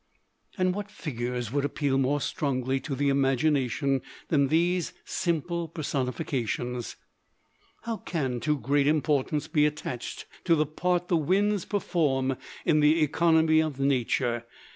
And 0.57 0.73
what 0.73 0.89
figures 0.89 1.51
would 1.51 1.63
appeal 1.63 1.99
more 1.99 2.19
strongly 2.21 2.79
to 2.79 2.95
the 2.95 3.09
imagination 3.09 4.01
than 4.29 4.47
these 4.47 4.93
simple 5.05 5.67
personifications? 5.67 6.95
How 7.83 7.97
can 7.97 8.39
too 8.39 8.57
great 8.57 8.87
importance 8.87 9.47
be 9.47 9.67
attached 9.67 10.25
to 10.45 10.55
the 10.55 10.65
part 10.65 11.07
the 11.07 11.17
winds 11.17 11.65
perform 11.65 12.35
in 12.65 12.79
the 12.79 13.03
economy 13.03 13.59
of 13.61 13.79
nature? 13.79 14.45